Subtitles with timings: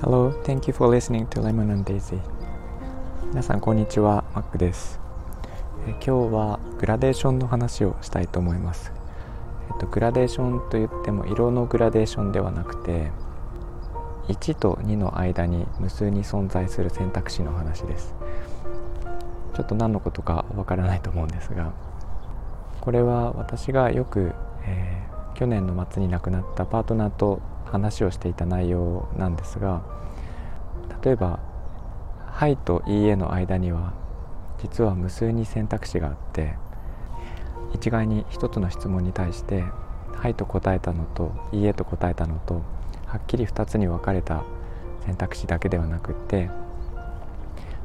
[0.00, 2.20] Hello, thank you for listening to Lemon and Daisy.
[3.30, 5.00] 皆さんこんにちは、マックです。
[5.88, 8.92] え今日はグラデーションの話をしたいと思います、
[9.72, 13.10] えっと、グラデーションといっても色のグラデーションではなくて
[14.28, 18.14] 1と2の間に無数に存在する選択肢の話です。
[19.54, 21.72] ちょっと何のことかわからないと思うんですが
[22.80, 24.32] これは私がよく、
[24.64, 25.11] えー、
[25.42, 29.82] 去年の末に亡くなったパートナーと話をしていた内容なんですが
[31.02, 31.40] 例えば
[32.30, 33.92] 「はい」と「いいえ」の間には
[34.58, 36.54] 実は無数に選択肢があって
[37.74, 39.64] 一概に一つの質問に対して
[40.14, 42.62] 「はい」と答えたのと「いいえ」と答えたのと
[43.06, 44.44] はっきり2つに分かれた
[45.00, 46.50] 選択肢だけではなくって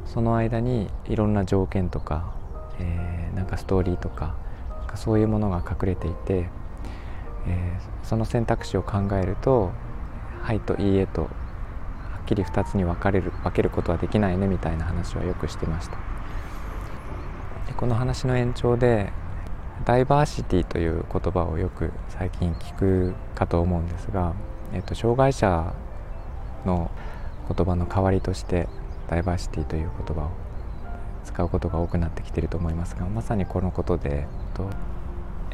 [0.06, 2.36] その間にいろんな条件とか、
[2.78, 4.36] えー、なんかストーリーとか
[4.94, 6.50] そういうものが隠れていて、
[7.48, 9.72] えー、その選択肢を考えると
[10.44, 11.28] 「はい」と「いいえ」とは
[12.22, 15.98] っきり2つに分かれる分けることはできないねみたいな話はよくしてました。
[17.68, 19.12] でこの話の延長で
[19.86, 24.34] ダイバーシティという言葉をよく最近聞くかと思うんですが
[24.74, 25.74] えっと、障害者
[26.66, 26.92] の
[27.48, 28.68] 言葉の代わりとして
[29.10, 30.32] ダイバーシティという言葉を
[31.24, 34.28] 使うことが多くなってきていると思いますがまさにこのことで、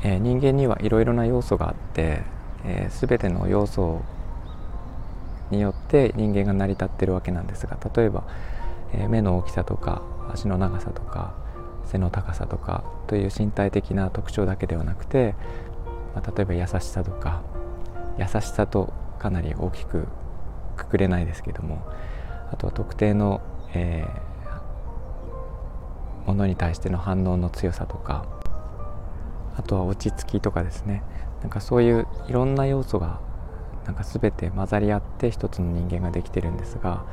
[0.04, 2.24] えー、人間にはいろいろな要素があって、
[2.66, 4.02] えー、全ての要素
[5.50, 8.24] によって人間が成り立ってるわけなんですが例えば、
[8.94, 11.34] えー、目の大きさとか足の長さとか
[11.86, 15.36] 背の高さとかという身体的な特徴だけではなくて、
[16.16, 17.42] まあ、例えば優しさとか
[18.18, 20.08] 優しさとかなり大きく
[20.76, 21.86] くくれないですけども
[22.52, 23.42] あとは特定の、
[23.74, 28.26] えー、ものに対しての反応の強さとか
[29.56, 31.04] あとは落ち着きとかですね。
[31.42, 33.20] なんかそういういろんな要素が
[33.86, 37.04] なんか全て混ざり合って一つの人間ができてるんですが、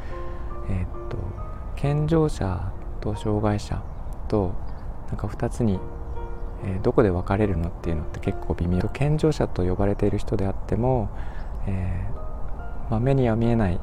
[0.69, 1.17] えー、っと
[1.77, 3.83] 健常者と障害者
[4.29, 4.55] と
[5.09, 5.81] なんか2つに
[6.65, 8.81] えー、どこで分かれるのっていうのって結構微妙。
[8.93, 11.09] 健常者と呼ばれている人であっても、
[11.67, 13.81] えー、まあ、目には見えない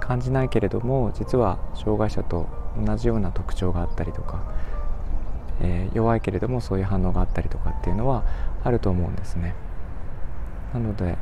[0.00, 2.46] 感じないけれども実は障害者と
[2.78, 4.42] 同じような特徴があったりとか、
[5.60, 8.24] えー、弱いけれどもそういう反応があったりとかっていうのは
[8.64, 9.54] あると思うんですね。
[10.72, 11.16] なので、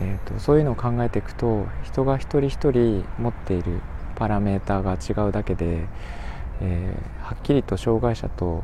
[0.00, 3.80] えーと、そういうのを考えていくと人が一人一人持っている
[4.16, 5.86] パラメーターが違うだけで、
[6.60, 8.62] えー、はっきりと障害者と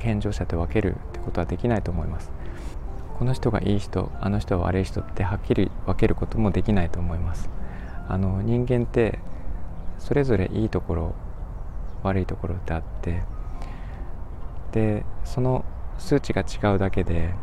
[0.00, 2.30] 健常者と分けるってことはできないと思います
[3.18, 7.48] この人がいい人あの人は悪い人ってはっきり分けることもできないと思います
[8.08, 9.18] あの人間って
[9.98, 11.14] それぞれいいところ
[12.02, 13.22] 悪いところってあって
[14.72, 15.64] でその
[15.98, 17.34] 数値が違うだけで、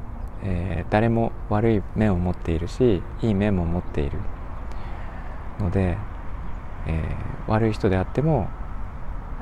[0.44, 4.20] えー、誰も悪い面を持っているしいい面も持っている
[5.60, 5.98] ので、
[6.88, 8.48] えー、悪い人であっても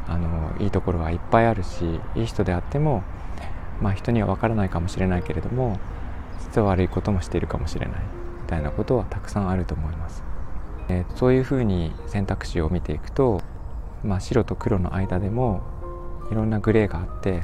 [0.08, 3.04] あのいいところはいっぱいあるしいい人であっても、
[3.82, 5.80] まあ、人には分からないかもしれないけれども
[6.40, 8.02] 実は悪いこともしているかもしれない
[8.42, 10.24] みたいなことはたくさんあると思います。
[10.90, 13.42] えー、そういうふうに選択肢を見ていくと、
[14.04, 15.62] まあ、白と黒の間でも
[16.30, 17.44] いろんなグレーがあって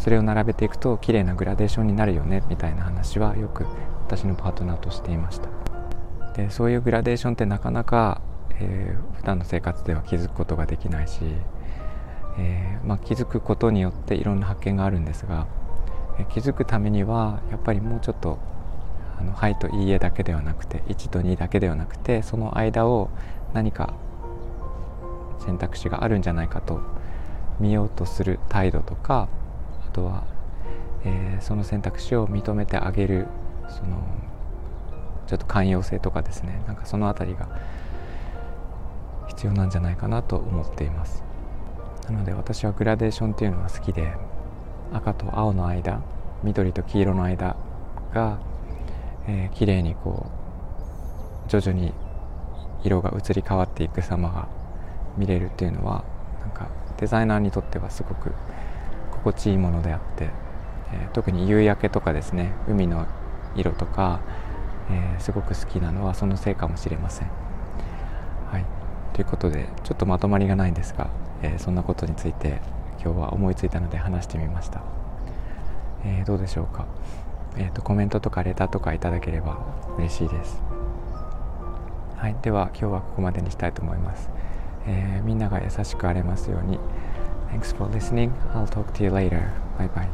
[0.00, 3.66] それを並べていくと綺麗なグラデーションになるよねみたいな話はよく
[4.06, 5.48] 私のパートナーとしていました。
[6.34, 8.20] でそういうグラデーションってなかなか、
[8.58, 11.20] えー、普段の生活では気づくことができないし
[12.38, 15.46] えー、まあ、気づくことによっていろんな発見があるんですが、
[16.18, 18.38] えー、気づくためにはやっぱりもうちょっと
[19.18, 23.10] あの「はい」と「いいえ」だけではなくて1と2だけではなくてその間を
[23.52, 23.94] 何か
[25.40, 26.80] 選択肢があるんじゃないかと
[27.58, 29.28] 見ようとする態度とか
[30.00, 30.24] とは、
[31.04, 33.26] えー、その選択肢を認めてあげる
[33.68, 34.02] その
[35.26, 37.48] ちょっと寛容性とかですねなんかその辺りが
[39.28, 41.22] 必要なんじゃないかなと思っています。
[42.06, 44.12] なので私はグラデーションっていうのが好きで
[44.92, 46.02] 赤と青の間
[46.42, 47.56] 緑と黄色の間
[48.12, 48.40] が、
[49.28, 50.26] えー、綺麗にこ
[51.46, 51.92] う徐々に
[52.82, 54.48] 色が移り変わっていく様が
[55.16, 56.02] 見れるっていうのは
[56.40, 58.32] なんかデザイナーにとってはすごく
[59.24, 60.30] 心地いいものであって、
[60.92, 63.06] えー、特に夕焼けとかですね海の
[63.56, 64.20] 色とか、
[64.90, 67.28] えー、すごく好きなのはそのせいかもしれません。
[68.50, 68.64] はい、
[69.12, 71.08] ということでちょっとまとまりがないんですが
[71.42, 72.60] えー、そんなことについて
[73.02, 74.82] 今日は思いついたので話してみました、
[76.04, 76.86] えー、どうでしょうか、
[77.56, 79.58] えーと、コメントとかレターとかいただければ
[79.96, 80.60] 嬉しいです。
[82.16, 82.36] はい。
[82.42, 84.28] では今日はここまでにしたいと思います、
[84.86, 86.78] えー、みんなが優しくあれますように
[87.60, 88.32] Thanks for listening.
[88.54, 89.52] I'll talk to you later.
[89.76, 90.08] Bye bye.